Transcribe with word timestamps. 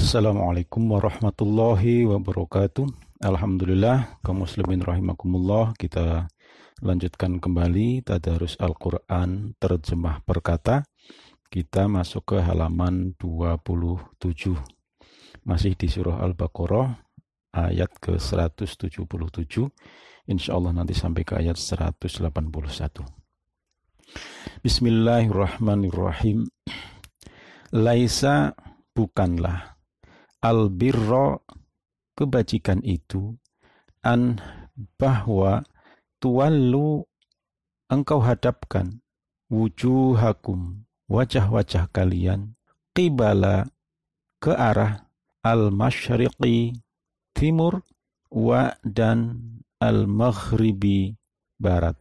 Assalamualaikum 0.00 0.96
warahmatullahi 0.96 2.08
wabarakatuh. 2.08 2.88
Alhamdulillah, 3.20 4.16
kaum 4.24 4.48
muslimin 4.48 4.80
rahimakumullah, 4.80 5.76
kita 5.76 6.24
lanjutkan 6.80 7.36
kembali 7.36 8.00
tadarus 8.00 8.56
Al-Qur'an 8.56 9.52
terjemah 9.60 10.24
perkata. 10.24 10.88
Kita 11.52 11.84
masuk 11.84 12.32
ke 12.32 12.40
halaman 12.40 13.12
27. 13.20 14.56
Masih 15.44 15.76
di 15.76 15.92
surah 15.92 16.24
Al-Baqarah 16.24 16.96
ayat 17.52 17.92
ke 18.00 18.16
177. 18.16 18.96
Insya 20.32 20.56
Allah 20.56 20.80
nanti 20.80 20.96
sampai 20.96 21.28
ke 21.28 21.36
ayat 21.36 21.60
181. 21.60 23.04
Bismillahirrahmanirrahim. 24.64 26.48
Laisa 27.76 28.56
bukanlah 28.96 29.79
albirro 30.40 31.44
kebajikan 32.16 32.80
itu 32.84 33.36
an 34.00 34.40
bahwa 34.96 35.64
tuwallu 36.20 37.04
engkau 37.92 38.20
hadapkan 38.24 39.04
wujuhakum 39.52 40.84
wajah-wajah 41.12 41.92
kalian 41.92 42.56
qibala 42.96 43.68
ke 44.40 44.52
arah 44.56 45.10
al-masyriqi 45.44 46.80
timur 47.36 47.84
wa 48.32 48.72
dan 48.86 49.40
al-maghribi 49.80 51.16
barat. 51.56 51.96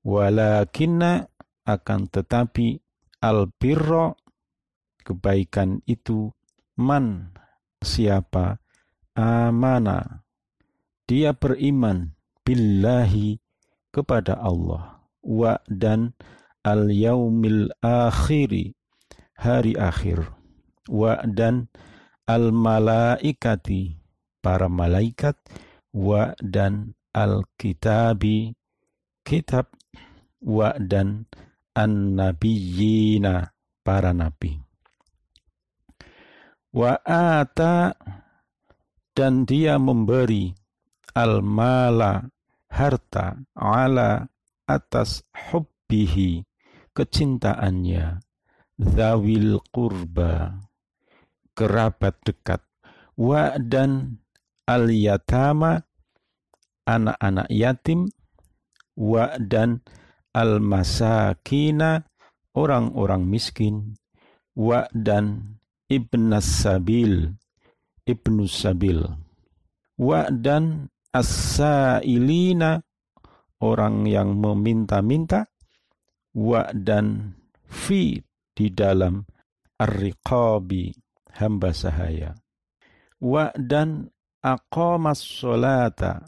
Walakinna 0.00 1.28
akan 1.68 2.08
tetapi 2.08 2.80
al-birro 3.20 4.16
kebaikan 5.04 5.84
itu 5.84 6.32
man. 6.80 7.36
Siapa? 7.84 8.56
Amana. 9.12 10.24
Dia 11.04 11.36
beriman 11.36 12.16
billahi 12.40 13.36
kepada 13.92 14.40
Allah. 14.40 15.04
Wa 15.20 15.60
dan 15.68 16.16
al 16.64 16.88
yaumil 16.88 17.68
akhiri 17.84 18.72
hari 19.36 19.76
akhir. 19.76 20.32
Wa 20.88 21.20
dan 21.28 21.68
al 22.24 22.48
malaikati 22.56 24.00
para 24.40 24.72
malaikat. 24.72 25.36
Wa 25.92 26.32
dan 26.40 26.96
al 27.12 27.44
kitabi 27.60 28.56
kitab. 29.20 29.68
Wa 30.40 30.72
dan 30.80 31.28
an 31.76 32.16
nabiyina 32.16 33.52
para 33.84 34.16
nabi 34.16 34.69
Wa 36.70 37.02
ata 37.02 37.98
dan 39.10 39.42
dia 39.42 39.74
memberi 39.74 40.54
al-mala 41.18 42.30
harta 42.70 43.42
ala 43.58 44.30
atas 44.70 45.26
hubbihi 45.34 46.46
kecintaannya. 46.94 48.22
Zawil 48.80 49.60
kurba 49.74 50.62
kerabat 51.58 52.16
dekat. 52.22 52.62
Wa 53.18 53.58
dan 53.60 54.22
al 54.64 54.88
yatama 54.88 55.84
anak-anak 56.86 57.50
yatim. 57.50 58.08
Wa 58.94 59.36
dan 59.42 59.82
al 60.32 60.62
masakina 60.62 62.06
orang-orang 62.56 63.26
miskin. 63.26 63.98
Wa 64.54 64.88
dan 64.94 65.59
ibn 65.90 66.30
sabil 66.38 67.34
ibnu 68.06 68.46
sabil 68.46 69.04
wa 70.00 70.30
dan 70.32 70.88
as-sailina. 71.14 72.80
Orang 73.60 74.08
yang 74.08 74.40
meminta-minta. 74.40 75.50
Wa 76.32 76.72
dan 76.72 77.36
fi. 77.68 78.16
Di 78.56 78.72
dalam 78.72 79.20
ar-riqabi. 79.76 80.96
Hamba 81.36 81.70
sahaya. 81.76 82.32
Wa 83.20 83.52
dan 83.52 84.08
aqamas 84.40 85.20
solata 85.20 86.24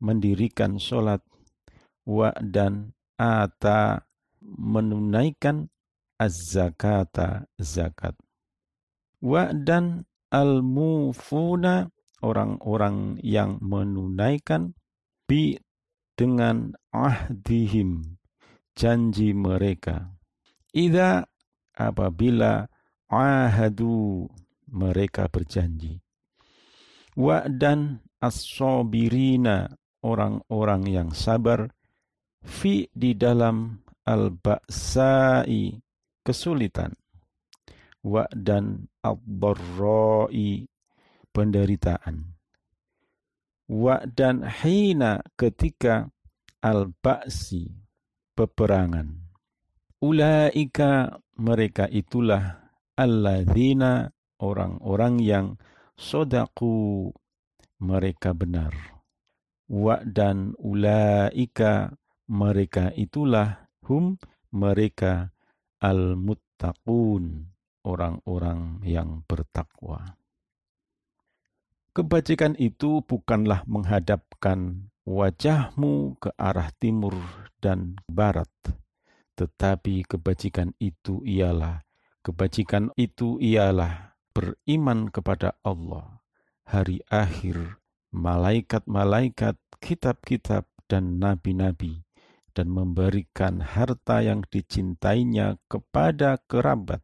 mendirikan 0.00 0.80
solat. 0.80 1.20
Wa 2.08 2.32
dan 2.40 2.96
ata. 3.20 4.08
Menunaikan 4.40 5.68
az-zakata. 6.16 7.44
Zakat 7.60 8.23
wa 9.24 9.48
dan 9.56 10.04
al-mufuna 10.28 11.88
orang-orang 12.20 13.16
yang 13.24 13.56
menunaikan 13.64 14.76
bi 15.24 15.56
dengan 16.12 16.76
ahdihim 16.92 18.20
janji 18.76 19.32
mereka. 19.32 20.12
Ida 20.76 21.24
apabila 21.72 22.68
ahadu 23.08 24.28
mereka 24.68 25.32
berjanji. 25.32 26.04
Wa 27.16 27.46
dan 27.48 28.04
as-sabirina 28.20 29.70
orang-orang 30.04 30.82
yang 30.90 31.08
sabar 31.14 31.70
fi 32.42 32.90
di 32.92 33.16
dalam 33.16 33.80
al-ba'sai 34.04 35.80
kesulitan 36.20 36.92
wa 38.04 38.28
dan 38.30 38.84
ad-dharra'i 39.00 40.68
penderitaan. 41.32 42.36
Wa 43.64 44.04
dan 44.04 44.44
hina 44.44 45.24
ketika 45.40 46.12
al-ba'si 46.60 47.72
peperangan. 48.36 49.24
Ulaika 50.04 51.16
mereka 51.40 51.88
itulah 51.88 52.60
alladzina 52.92 54.12
orang-orang 54.44 55.16
yang 55.24 55.46
sodaku 55.96 57.08
mereka 57.80 58.36
benar. 58.36 59.00
Wa 59.64 60.04
dan 60.04 60.52
ulaika 60.60 61.96
mereka 62.28 62.92
itulah 62.92 63.64
hum 63.88 64.20
mereka 64.52 65.32
al-muttaqun 65.80 67.53
orang-orang 67.84 68.80
yang 68.82 69.22
bertakwa. 69.28 70.16
Kebajikan 71.94 72.58
itu 72.58 73.06
bukanlah 73.06 73.62
menghadapkan 73.70 74.90
wajahmu 75.06 76.18
ke 76.18 76.34
arah 76.34 76.74
timur 76.82 77.14
dan 77.62 77.94
barat, 78.10 78.50
tetapi 79.38 80.02
kebajikan 80.02 80.74
itu 80.82 81.22
ialah 81.22 81.86
kebajikan 82.26 82.90
itu 82.98 83.38
ialah 83.38 84.16
beriman 84.34 85.06
kepada 85.12 85.54
Allah, 85.62 86.18
hari 86.66 86.98
akhir, 87.12 87.78
malaikat-malaikat, 88.10 89.54
kitab-kitab 89.78 90.66
dan 90.90 91.22
nabi-nabi 91.22 92.02
dan 92.54 92.70
memberikan 92.70 93.62
harta 93.62 94.22
yang 94.24 94.42
dicintainya 94.50 95.62
kepada 95.70 96.42
kerabat 96.50 97.02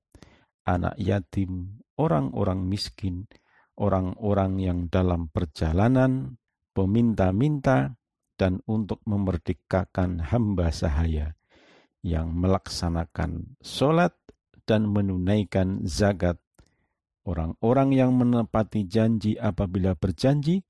anak 0.65 0.97
yatim, 1.01 1.81
orang-orang 1.97 2.65
miskin, 2.65 3.29
orang-orang 3.77 4.61
yang 4.61 4.79
dalam 4.93 5.29
perjalanan, 5.33 6.37
peminta-minta, 6.77 7.97
dan 8.41 8.65
untuk 8.65 9.05
memerdekakan 9.05 10.33
hamba 10.33 10.73
sahaya 10.73 11.37
yang 12.01 12.33
melaksanakan 12.33 13.61
sholat 13.61 14.17
dan 14.65 14.89
menunaikan 14.89 15.85
zakat, 15.85 16.41
orang-orang 17.29 17.93
yang 17.93 18.17
menepati 18.17 18.89
janji 18.89 19.37
apabila 19.37 19.93
berjanji, 19.93 20.65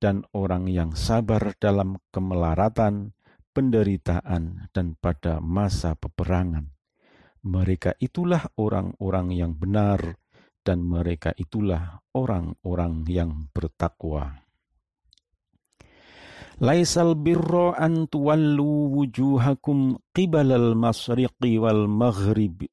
dan 0.00 0.24
orang 0.32 0.70
yang 0.70 0.94
sabar 0.96 1.52
dalam 1.58 1.98
kemelaratan, 2.14 3.12
penderitaan, 3.52 4.70
dan 4.72 4.94
pada 4.96 5.42
masa 5.42 5.98
peperangan 5.98 6.79
mereka 7.44 7.96
itulah 7.96 8.44
orang-orang 8.60 9.32
yang 9.32 9.52
benar 9.56 10.20
dan 10.60 10.84
mereka 10.84 11.32
itulah 11.36 12.04
orang-orang 12.12 13.04
yang 13.08 13.48
bertakwa. 13.52 14.44
Laisal 16.60 17.16
birra 17.16 17.72
an 17.80 18.04
tuwallu 18.04 18.92
wujuhakum 18.92 19.96
qibalal 20.12 20.76
masriqi 20.76 21.56
wal 21.56 21.88
maghrib 21.88 22.68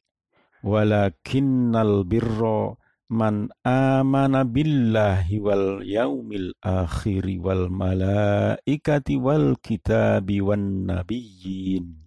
walakinnal 0.60 2.04
birra 2.04 2.76
man 3.08 3.48
amana 3.64 4.44
billahi 4.44 5.40
wal 5.40 5.80
yaumil 5.88 6.52
akhiri 6.60 7.40
wal 7.40 7.72
malaikati 7.72 9.16
wal 9.16 9.56
kitabi 9.64 10.44
wan 10.44 10.84
nabiyyin 10.84 12.07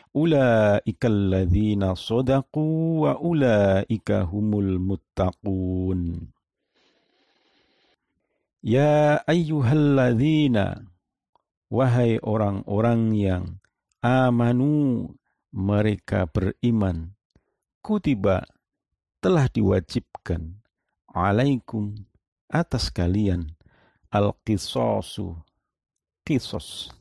'ahadu 0.13 0.27
was-sabirina 0.27 0.75
fil 0.75 0.75
ba'sa'i 0.75 0.91
wad-dharra'i 0.91 0.91
wa 0.91 0.91
hinal 0.91 0.91
ba's 0.91 0.91
ulaika 0.91 1.07
alladzina 1.07 1.95
sadaqu 1.95 3.01
wa 3.01 3.19
ulaika 3.19 4.27
humul 4.27 4.79
muttaqun 4.79 6.27
Ya 8.61 9.17
ayyuhalladzina 9.25 10.85
wahai 11.73 12.21
orang-orang 12.21 13.15
yang 13.17 13.45
amanu 14.05 15.09
mereka 15.49 16.29
beriman. 16.29 17.17
kutiba 17.81 18.45
telah 19.17 19.49
diwajibkan. 19.49 20.61
alaikum 21.09 22.05
atas 22.53 22.93
kalian. 22.93 23.57
al-qisasu 24.13 25.41
kisos 26.21 26.91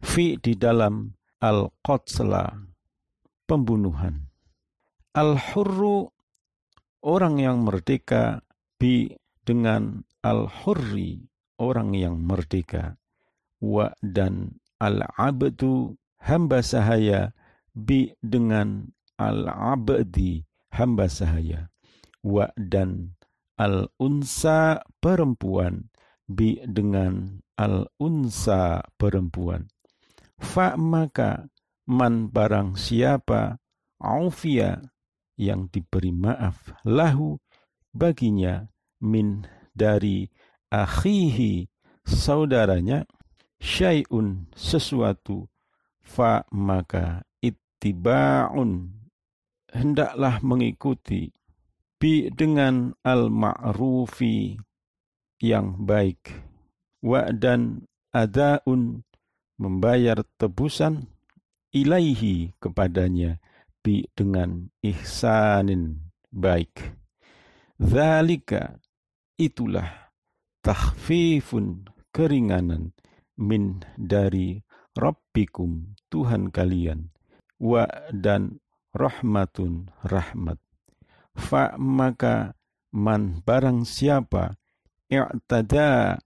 fi 0.00 0.38
di 0.40 0.56
dalam 0.56 1.12
al-qatla 1.40 2.66
pembunuhan. 3.44 4.28
Al-hurru 5.16 6.12
orang 7.04 7.40
yang 7.40 7.64
merdeka 7.64 8.44
bi 8.76 9.12
dengan 9.44 10.04
al-hurri 10.20 11.24
orang 11.60 11.96
yang 11.96 12.20
merdeka. 12.20 13.00
Wa 13.60 13.92
dan 14.04 14.60
al-abdu 14.80 15.96
hamba 16.20 16.60
sahaya 16.60 17.32
bi 17.72 18.12
dengan 18.20 18.92
al-abdi 19.16 20.44
hamba 20.76 21.08
sahaya. 21.08 21.72
Wa 22.20 22.52
dan 22.60 23.16
al-unsa 23.56 24.84
perempuan 25.00 25.88
bi 26.28 26.60
dengan 26.66 27.40
al-unsa 27.56 28.84
perempuan 29.00 29.70
fa 30.40 30.76
maka 30.76 31.48
man 31.86 32.28
barang 32.28 32.74
siapa 32.76 33.56
aufia 34.02 34.82
yang 35.36 35.68
diberi 35.68 36.12
maaf 36.12 36.72
lahu 36.84 37.38
baginya 37.92 38.66
min 39.00 39.44
dari 39.76 40.28
akhihi 40.72 41.68
saudaranya 42.04 43.04
syai'un 43.60 44.48
sesuatu 44.52 45.48
fa 46.02 46.44
maka 46.52 47.24
ittiba'un 47.40 48.92
hendaklah 49.72 50.40
mengikuti 50.40 51.32
bi 51.96 52.28
dengan 52.28 52.92
al 53.04 53.32
ma'rufi 53.32 54.56
yang 55.40 55.84
baik 55.84 56.32
wa 57.04 57.28
dan 57.32 57.84
adaun 58.12 59.05
membayar 59.56 60.20
tebusan 60.36 61.08
ilaihi 61.72 62.56
kepadanya 62.60 63.40
bi 63.84 64.04
dengan 64.16 64.72
ihsanin 64.80 66.12
baik. 66.32 66.96
Zalika 67.76 68.80
itulah 69.36 70.12
takhfifun 70.64 71.88
keringanan 72.10 72.96
min 73.36 73.84
dari 74.00 74.64
Rabbikum 74.96 75.92
Tuhan 76.08 76.48
kalian 76.48 77.12
wa 77.60 77.84
dan 78.08 78.64
rahmatun 78.96 79.92
rahmat. 80.08 80.56
Fa 81.36 81.76
maka 81.76 82.56
man 82.96 83.44
barang 83.44 83.84
siapa 83.84 84.56
i'tada 85.12 86.16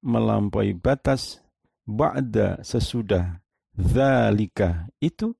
melampaui 0.00 0.72
batas 0.72 1.44
ba'da 1.86 2.60
sesudah 2.66 3.40
zalika 3.78 4.90
itu 4.98 5.32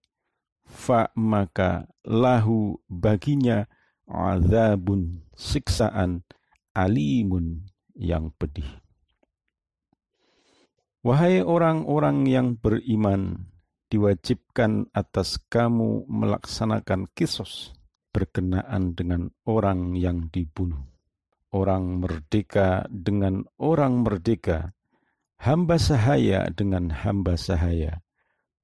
fa 0.65 1.11
maka 1.19 1.91
lahu 2.07 2.79
baginya 2.87 3.67
azabun 4.07 5.27
siksaan 5.35 6.23
alimun 6.73 7.67
yang 7.99 8.31
pedih 8.39 8.67
Wahai 11.07 11.39
orang-orang 11.39 12.27
yang 12.27 12.59
beriman, 12.59 13.47
diwajibkan 13.95 14.91
atas 14.91 15.39
kamu 15.47 16.03
melaksanakan 16.11 17.07
kisos 17.15 17.79
berkenaan 18.11 18.99
dengan 18.99 19.31
orang 19.47 19.95
yang 19.95 20.27
dibunuh. 20.35 20.83
Orang 21.55 22.03
merdeka 22.03 22.91
dengan 22.91 23.47
orang 23.55 24.03
merdeka, 24.03 24.75
hamba 25.41 25.77
sahaya 25.77 26.49
dengan 26.53 26.93
hamba 26.93 27.37
sahaya, 27.37 28.01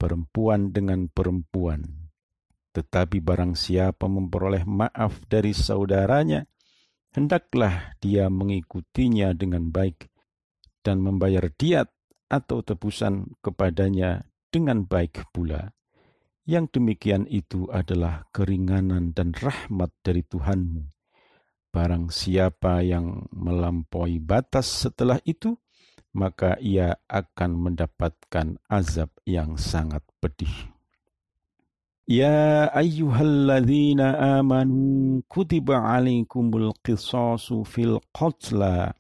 perempuan 0.01 0.73
dengan 0.73 1.09
perempuan. 1.09 2.11
Tetapi 2.73 3.21
barang 3.21 3.53
siapa 3.53 4.09
memperoleh 4.09 4.65
maaf 4.65 5.21
dari 5.29 5.53
saudaranya, 5.53 6.49
hendaklah 7.13 7.93
dia 8.01 8.33
mengikutinya 8.33 9.37
dengan 9.37 9.69
baik 9.69 10.09
dan 10.81 11.05
membayar 11.05 11.53
diat 11.53 11.93
atau 12.33 12.65
tebusan 12.65 13.37
kepadanya 13.45 14.25
dengan 14.49 14.89
baik 14.89 15.29
pula. 15.31 15.77
Yang 16.43 16.81
demikian 16.81 17.29
itu 17.31 17.71
adalah 17.71 18.27
keringanan 18.35 19.15
dan 19.15 19.31
rahmat 19.37 19.95
dari 20.03 20.27
Tuhanmu. 20.27 20.83
Barang 21.71 22.11
siapa 22.11 22.83
yang 22.83 23.31
melampaui 23.31 24.19
batas 24.19 24.67
setelah 24.67 25.23
itu, 25.23 25.55
maka 26.13 26.61
ia 26.61 26.97
akan 27.09 27.57
mendapatkan 27.57 28.61
azab 28.69 29.09
yang 29.25 29.57
sangat 29.57 30.05
pedih. 30.21 30.53
Ya 32.05 32.69
ayyuhalladzina 32.77 34.39
amanu 34.41 35.25
kutiba 35.33 35.81
alaikumul 35.81 36.77
qisasu 36.85 37.65
fil 37.65 37.97
qatla. 38.13 38.93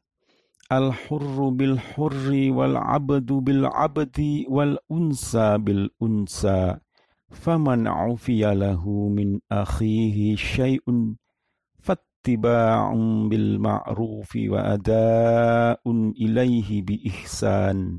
Al-hurru 0.72 1.52
bil 1.52 1.76
hurri 1.76 2.48
wal 2.48 2.80
abdu 2.80 3.44
bil 3.44 3.68
abdi 3.68 4.48
wal 4.48 4.80
unsa 4.88 5.60
bil 5.60 5.92
unsa. 6.00 6.80
Faman 7.28 7.84
ufiya 7.84 8.56
lahu 8.56 9.12
min 9.12 9.40
akhihi 9.52 10.32
syai'un 10.32 11.20
ilaihi 16.14 16.86
bi 16.86 17.02
ihsan. 17.10 17.98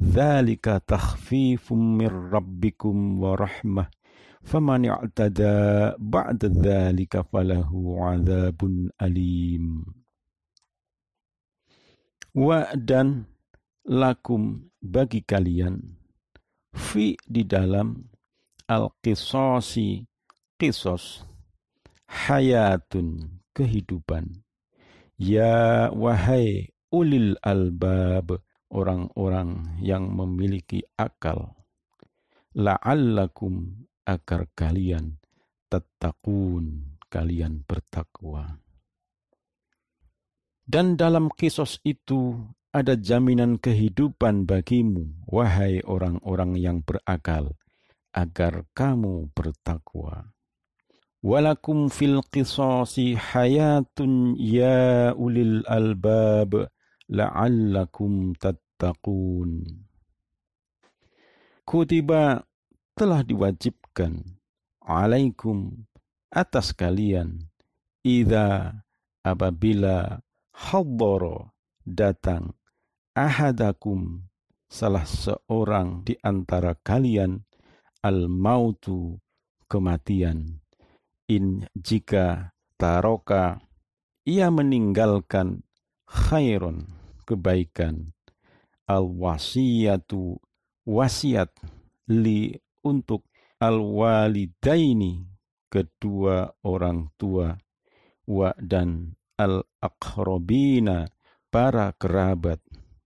Dzalika 0.00 0.80
takhfifum 0.80 2.00
mir 2.00 2.12
rabbikum 2.32 3.20
wa 3.20 3.36
rahmah. 3.36 3.92
Faman 4.40 4.88
i'tada 4.88 5.92
ba'da 6.00 6.48
dzalika 6.48 7.20
falahu 7.28 8.00
'adzabun 8.00 8.88
alim. 8.96 9.84
Wa 12.32 12.72
dan 12.72 13.28
lakum 13.84 14.72
bagi 14.80 15.20
kalian. 15.20 16.00
Fi 16.72 17.12
di 17.28 17.44
dalam 17.44 18.08
al 18.70 18.88
qisasi 19.04 20.06
kisos 20.56 21.26
kehidupan 23.60 24.40
ya 25.20 25.92
wahai 25.92 26.72
ulil 26.88 27.36
albab 27.44 28.40
orang-orang 28.72 29.76
yang 29.84 30.08
memiliki 30.08 30.80
akal 30.96 31.52
la'allakum 32.56 33.84
agar 34.08 34.48
kalian 34.56 35.20
tattaqun 35.68 36.96
kalian 37.12 37.60
bertakwa 37.68 38.56
dan 40.64 40.96
dalam 40.96 41.28
kisos 41.28 41.82
itu 41.84 42.40
ada 42.70 42.94
jaminan 42.94 43.58
kehidupan 43.58 44.46
bagimu, 44.46 45.26
wahai 45.26 45.82
orang-orang 45.82 46.54
yang 46.54 46.78
berakal, 46.86 47.58
agar 48.14 48.62
kamu 48.70 49.26
bertakwa. 49.34 50.30
Walakum 51.20 51.92
fil 51.92 52.24
qisasi 52.32 53.12
hayatun 53.12 54.40
ya 54.40 55.12
ulil 55.12 55.60
albab 55.68 56.72
la'allakum 57.12 58.32
tattaqun. 58.40 59.68
Kutiba 61.68 62.40
telah 62.96 63.20
diwajibkan 63.20 64.24
alaikum 64.80 65.84
atas 66.32 66.72
kalian 66.72 67.52
idza 68.00 68.80
apabila 69.20 70.24
haddara 70.56 71.52
datang 71.84 72.56
ahadakum 73.12 74.24
salah 74.72 75.04
seorang 75.04 76.00
di 76.00 76.16
antara 76.24 76.72
kalian 76.80 77.44
al-mautu 78.00 79.20
kematian 79.68 80.59
in 81.30 81.62
jika 81.78 82.50
taroka 82.74 83.62
ia 84.26 84.50
meninggalkan 84.50 85.62
khairon 86.10 86.90
kebaikan. 87.22 88.10
Al 88.90 89.06
wasiyatu 89.06 90.42
wasiat 90.82 91.54
li 92.10 92.50
untuk 92.82 93.30
al 93.62 93.78
walidaini 93.78 95.22
kedua 95.70 96.50
orang 96.66 97.14
tua 97.14 97.54
wa 98.26 98.50
dan 98.58 99.14
al 99.38 99.62
aqrabina 99.78 101.06
para 101.54 101.94
kerabat 101.94 102.58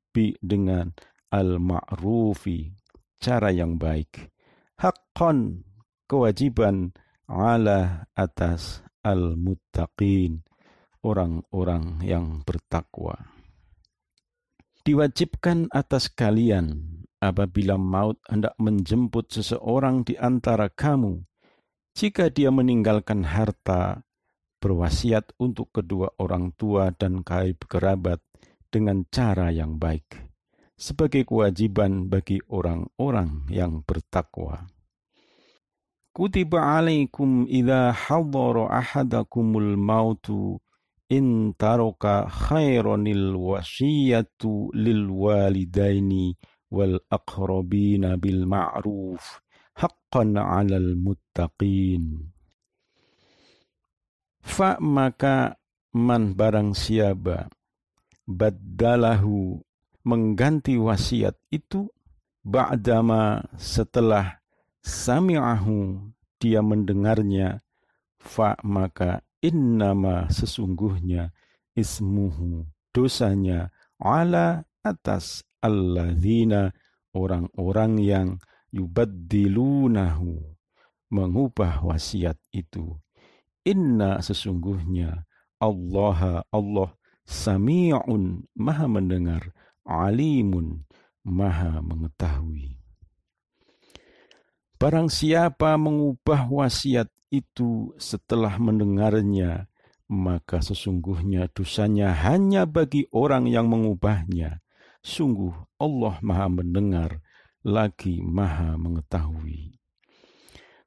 bi 0.08 0.32
dengan 0.40 0.96
al 1.28 1.60
ma'rufi 1.60 2.72
cara 3.20 3.52
yang 3.52 3.76
baik. 3.76 4.32
Haqqan 4.80 5.68
kewajiban 6.08 6.96
ala 7.28 8.08
atas 8.12 8.84
al 9.04 9.36
muttaqin 9.36 10.44
orang-orang 11.04 12.00
yang 12.00 12.40
bertakwa. 12.42 13.28
Diwajibkan 14.84 15.72
atas 15.72 16.12
kalian 16.12 17.00
apabila 17.20 17.80
maut 17.80 18.20
hendak 18.28 18.52
menjemput 18.60 19.32
seseorang 19.32 20.04
di 20.04 20.16
antara 20.20 20.68
kamu, 20.68 21.24
jika 21.96 22.28
dia 22.28 22.52
meninggalkan 22.52 23.24
harta, 23.24 24.04
berwasiat 24.60 25.32
untuk 25.40 25.72
kedua 25.72 26.12
orang 26.20 26.52
tua 26.56 26.92
dan 26.92 27.24
kaib 27.24 27.64
kerabat 27.64 28.20
dengan 28.68 29.08
cara 29.08 29.48
yang 29.52 29.80
baik, 29.80 30.24
sebagai 30.76 31.24
kewajiban 31.24 32.12
bagi 32.12 32.42
orang-orang 32.50 33.48
yang 33.48 33.80
bertakwa. 33.86 34.73
Kutiba 36.14 36.78
alaikum 36.78 37.42
idha 37.50 37.90
hadara 37.90 38.70
ahadakumul 38.70 39.74
mautu 39.74 40.62
in 41.10 41.50
taraka 41.58 42.30
khaironil 42.30 43.34
wasiyatu 43.34 44.70
lil 44.78 45.10
walidaini 45.10 46.38
wal 46.70 47.02
aqrabina 47.10 48.14
bil 48.14 48.46
ma'ruf 48.46 49.42
haqqan 49.74 50.38
'alal 50.38 50.94
muttaqin 50.94 52.30
fa 54.38 54.78
maka 54.78 55.58
man 55.98 56.38
barang 56.38 56.78
siapa 56.78 57.50
baddalahu 58.22 59.58
mengganti 60.06 60.78
wasiat 60.78 61.34
itu 61.50 61.90
ba'dama 62.46 63.42
setelah 63.58 64.43
sami'ahu 64.84 66.12
dia 66.38 66.60
mendengarnya. 66.60 67.64
Fa 68.20 68.56
maka 68.64 69.20
innama 69.44 70.28
sesungguhnya 70.32 71.32
ismuhu 71.76 72.64
dosanya 72.92 73.68
ala 74.00 74.64
atas 74.80 75.44
alladzina 75.60 76.72
orang-orang 77.12 78.00
yang 78.00 78.28
yubaddilunahu 78.72 80.40
mengubah 81.12 81.84
wasiat 81.84 82.40
itu. 82.52 82.96
Inna 83.64 84.20
sesungguhnya 84.20 85.24
Allah 85.60 86.44
Allah 86.52 86.90
sami'un 87.24 88.44
maha 88.56 88.86
mendengar 88.88 89.52
alimun 89.84 90.84
maha 91.24 91.80
mengetahui 91.80 92.83
Barang 94.84 95.08
siapa 95.08 95.80
mengubah 95.80 96.44
wasiat 96.44 97.08
itu 97.32 97.96
setelah 97.96 98.60
mendengarnya, 98.60 99.64
maka 100.12 100.60
sesungguhnya 100.60 101.48
dosanya 101.56 102.12
hanya 102.12 102.68
bagi 102.68 103.08
orang 103.08 103.48
yang 103.48 103.64
mengubahnya. 103.64 104.60
Sungguh 105.00 105.56
Allah 105.80 106.20
Maha 106.20 106.52
Mendengar 106.52 107.24
lagi 107.64 108.20
Maha 108.20 108.76
Mengetahui. 108.76 109.72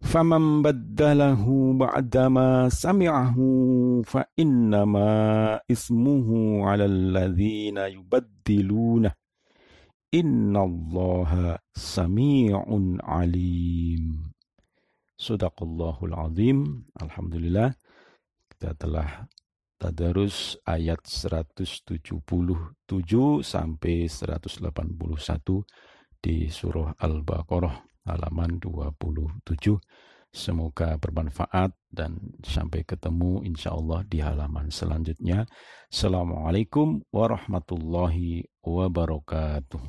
Baddalahu 0.06 1.82
ba'dama 1.82 2.70
sami'ahu 2.70 4.06
fa 4.06 4.30
innama 4.38 5.58
ismuhu 5.66 6.70
'alal 6.70 7.18
ladzina 7.18 7.90
yubaddilunah. 7.90 9.18
Innallaha 10.16 11.60
sami'un 11.76 13.04
alim. 13.04 14.32
Sadaqallahul 15.20 16.16
azim. 16.16 16.88
Alhamdulillah 16.96 17.76
kita 18.48 18.72
telah 18.80 19.28
tadarus 19.76 20.56
ayat 20.64 21.04
177 21.04 22.24
sampai 23.44 24.08
181 24.08 25.68
di 26.24 26.48
surah 26.56 26.96
Al-Baqarah 27.04 27.76
halaman 28.08 28.64
27. 28.64 29.44
Semoga 30.38 31.02
bermanfaat 31.02 31.74
dan 31.90 32.38
sampai 32.46 32.86
ketemu 32.86 33.42
insya 33.42 33.74
Allah 33.74 34.06
di 34.06 34.22
halaman 34.22 34.70
selanjutnya. 34.70 35.50
Assalamualaikum 35.90 37.02
warahmatullahi 37.10 38.46
wabarakatuh. 38.62 39.82